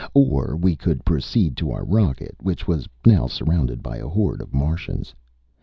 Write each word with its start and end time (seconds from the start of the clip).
Or 0.15 0.57
we 0.59 0.75
could 0.75 1.05
proceed 1.05 1.55
to 1.57 1.69
our 1.69 1.85
rocket, 1.85 2.35
which 2.41 2.67
was 2.67 2.89
now 3.05 3.27
surrounded 3.27 3.83
by 3.83 3.97
a 3.97 4.07
horde 4.09 4.41
of 4.41 4.51
Martians. 4.51 5.13